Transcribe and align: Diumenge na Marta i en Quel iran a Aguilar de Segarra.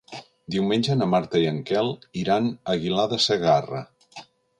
Diumenge 0.53 0.95
na 1.01 1.07
Marta 1.11 1.41
i 1.43 1.45
en 1.49 1.59
Quel 1.71 1.91
iran 2.21 2.47
a 2.53 2.75
Aguilar 2.77 3.05
de 3.13 3.21
Segarra. 3.27 3.83